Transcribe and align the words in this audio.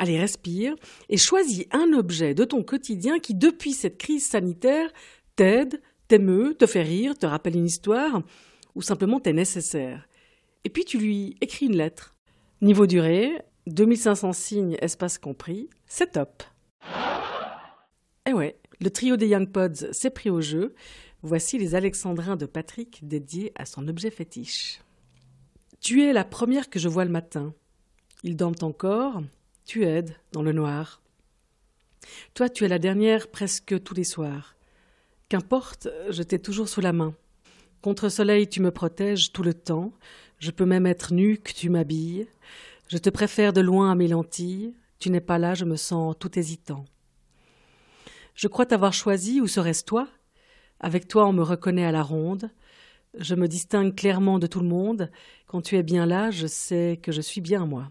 allez, 0.00 0.18
respire, 0.18 0.74
et 1.10 1.18
choisis 1.18 1.66
un 1.72 1.92
objet 1.92 2.34
de 2.34 2.44
ton 2.44 2.62
quotidien 2.62 3.18
qui, 3.18 3.34
depuis 3.34 3.72
cette 3.72 3.98
crise 3.98 4.26
sanitaire, 4.26 4.90
t'aide, 5.36 5.82
t'émeut, 6.08 6.54
te 6.58 6.66
fait 6.66 6.82
rire, 6.82 7.18
te 7.18 7.26
rappelle 7.26 7.54
une 7.54 7.66
histoire, 7.66 8.22
ou 8.74 8.80
simplement 8.80 9.20
t'est 9.20 9.34
nécessaire. 9.34 10.08
Et 10.64 10.70
puis 10.70 10.86
tu 10.86 10.96
lui 10.96 11.36
écris 11.42 11.66
une 11.66 11.76
lettre. 11.76 12.14
Niveau 12.62 12.86
durée, 12.86 13.42
2500 13.66 14.32
signes, 14.32 14.76
espace 14.80 15.18
compris, 15.18 15.68
c'est 15.86 16.12
top. 16.12 16.42
Eh 18.26 18.32
ouais, 18.32 18.58
le 18.80 18.90
trio 18.90 19.18
des 19.18 19.28
Young 19.28 19.50
Pods 19.50 19.92
s'est 19.92 20.10
pris 20.10 20.30
au 20.30 20.40
jeu. 20.40 20.74
Voici 21.22 21.58
les 21.58 21.74
Alexandrins 21.74 22.36
de 22.36 22.46
Patrick 22.46 23.06
dédiés 23.06 23.52
à 23.54 23.66
son 23.66 23.86
objet 23.86 24.10
fétiche. 24.10 24.80
Tu 25.80 26.04
es 26.04 26.14
la 26.14 26.24
première 26.24 26.70
que 26.70 26.78
je 26.78 26.88
vois 26.88 27.04
le 27.04 27.10
matin. 27.10 27.52
Ils 28.22 28.36
dorment 28.36 28.54
encore, 28.62 29.22
tu 29.64 29.84
aides 29.84 30.16
dans 30.32 30.42
le 30.42 30.52
noir. 30.52 31.00
Toi, 32.34 32.48
tu 32.48 32.64
es 32.64 32.68
la 32.68 32.78
dernière 32.78 33.28
presque 33.28 33.82
tous 33.82 33.94
les 33.94 34.04
soirs. 34.04 34.56
Qu'importe, 35.28 35.88
je 36.08 36.22
t'ai 36.22 36.38
toujours 36.38 36.68
sous 36.68 36.80
la 36.80 36.92
main. 36.92 37.14
Contre 37.82 38.08
soleil, 38.08 38.48
tu 38.48 38.60
me 38.60 38.70
protèges 38.70 39.32
tout 39.32 39.42
le 39.42 39.54
temps. 39.54 39.92
Je 40.38 40.50
peux 40.50 40.64
même 40.64 40.86
être 40.86 41.12
nue 41.12 41.38
que 41.38 41.52
tu 41.52 41.70
m'habilles. 41.70 42.26
Je 42.88 42.98
te 42.98 43.10
préfère 43.10 43.52
de 43.52 43.60
loin 43.60 43.92
à 43.92 43.94
mes 43.94 44.08
lentilles. 44.08 44.74
Tu 44.98 45.10
n'es 45.10 45.20
pas 45.20 45.38
là, 45.38 45.54
je 45.54 45.64
me 45.64 45.76
sens 45.76 46.16
tout 46.18 46.38
hésitant. 46.38 46.84
Je 48.34 48.48
crois 48.48 48.66
t'avoir 48.66 48.92
choisi, 48.92 49.40
ou 49.40 49.46
serait-ce 49.46 49.84
toi? 49.84 50.08
Avec 50.80 51.08
toi, 51.08 51.26
on 51.26 51.32
me 51.32 51.42
reconnaît 51.42 51.84
à 51.84 51.92
la 51.92 52.02
ronde. 52.02 52.50
Je 53.18 53.34
me 53.34 53.48
distingue 53.48 53.94
clairement 53.94 54.38
de 54.38 54.46
tout 54.46 54.60
le 54.60 54.68
monde. 54.68 55.10
Quand 55.46 55.60
tu 55.62 55.76
es 55.76 55.82
bien 55.82 56.06
là, 56.06 56.30
je 56.30 56.46
sais 56.46 56.98
que 57.02 57.12
je 57.12 57.20
suis 57.20 57.40
bien 57.40 57.66
moi. 57.66 57.90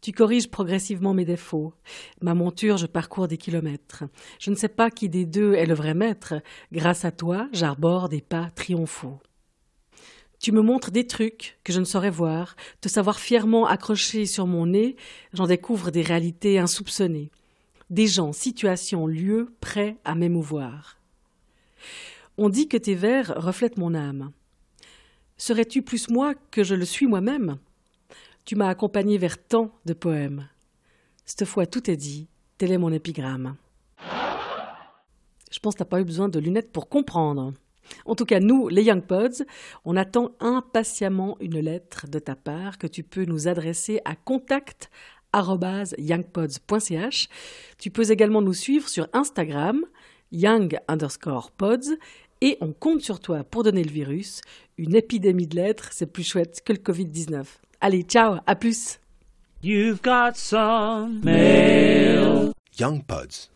Tu 0.00 0.12
corriges 0.12 0.50
progressivement 0.50 1.12
mes 1.12 1.26
défauts. 1.26 1.74
Ma 2.22 2.34
monture, 2.34 2.78
je 2.78 2.86
parcours 2.86 3.28
des 3.28 3.36
kilomètres. 3.36 4.04
Je 4.38 4.50
ne 4.50 4.56
sais 4.56 4.68
pas 4.68 4.90
qui 4.90 5.10
des 5.10 5.26
deux 5.26 5.54
est 5.54 5.66
le 5.66 5.74
vrai 5.74 5.92
maître. 5.92 6.34
Grâce 6.72 7.04
à 7.04 7.12
toi, 7.12 7.48
j'arbore 7.52 8.08
des 8.08 8.22
pas 8.22 8.48
triomphaux. 8.54 9.20
Tu 10.38 10.52
me 10.52 10.62
montres 10.62 10.90
des 10.90 11.06
trucs 11.06 11.58
que 11.64 11.72
je 11.74 11.80
ne 11.80 11.84
saurais 11.84 12.10
voir, 12.10 12.56
te 12.80 12.88
savoir 12.88 13.20
fièrement 13.20 13.66
accroché 13.66 14.24
sur 14.24 14.46
mon 14.46 14.64
nez, 14.64 14.96
j'en 15.34 15.46
découvre 15.46 15.90
des 15.90 16.00
réalités 16.00 16.58
insoupçonnées, 16.58 17.30
des 17.90 18.06
gens, 18.06 18.32
situations, 18.32 19.06
lieux 19.06 19.54
prêts 19.60 19.98
à 20.06 20.14
m'émouvoir. 20.14 20.96
On 22.38 22.48
dit 22.48 22.68
que 22.68 22.78
tes 22.78 22.94
vers 22.94 23.34
reflètent 23.36 23.76
mon 23.76 23.94
âme. 23.94 24.32
Serais-tu 25.36 25.82
plus 25.82 26.08
moi 26.08 26.32
que 26.50 26.64
je 26.64 26.74
le 26.74 26.86
suis 26.86 27.06
moi-même? 27.06 27.58
Tu 28.50 28.56
m'as 28.56 28.68
accompagné 28.68 29.16
vers 29.16 29.38
tant 29.40 29.70
de 29.84 29.92
poèmes. 29.92 30.48
Cette 31.24 31.44
fois 31.44 31.66
tout 31.66 31.88
est 31.88 31.96
dit, 31.96 32.26
tel 32.58 32.72
est 32.72 32.78
mon 32.78 32.92
épigramme. 32.92 33.54
Je 35.52 35.58
pense 35.60 35.74
que 35.74 35.78
t'as 35.78 35.84
pas 35.84 36.00
eu 36.00 36.04
besoin 36.04 36.28
de 36.28 36.40
lunettes 36.40 36.72
pour 36.72 36.88
comprendre. 36.88 37.54
En 38.06 38.16
tout 38.16 38.24
cas, 38.24 38.40
nous, 38.40 38.66
les 38.66 38.82
Young 38.82 39.04
Pods, 39.04 39.44
on 39.84 39.96
attend 39.96 40.32
impatiemment 40.40 41.36
une 41.38 41.60
lettre 41.60 42.08
de 42.08 42.18
ta 42.18 42.34
part 42.34 42.78
que 42.78 42.88
tu 42.88 43.04
peux 43.04 43.24
nous 43.24 43.46
adresser 43.46 44.00
à 44.04 44.16
contact 44.16 44.90
youngpods.ch. 45.32 47.28
Tu 47.78 47.90
peux 47.92 48.10
également 48.10 48.42
nous 48.42 48.52
suivre 48.52 48.88
sur 48.88 49.06
Instagram, 49.12 49.84
young 50.32 50.76
underscore 50.88 51.52
pods, 51.52 51.96
et 52.40 52.58
on 52.60 52.72
compte 52.72 53.02
sur 53.02 53.20
toi 53.20 53.44
pour 53.44 53.62
donner 53.62 53.84
le 53.84 53.92
virus. 53.92 54.40
Une 54.76 54.96
épidémie 54.96 55.46
de 55.46 55.54
lettres, 55.54 55.90
c'est 55.92 56.12
plus 56.12 56.24
chouette 56.24 56.62
que 56.64 56.72
le 56.72 56.80
Covid-19. 56.80 57.44
Allez, 57.82 58.02
ciao, 58.02 58.36
à 58.46 58.54
plus. 58.54 58.98
You've 59.62 60.02
got 60.02 60.36
some 60.36 61.22
mail. 61.24 62.52
Young 62.76 63.02
Pods. 63.02 63.48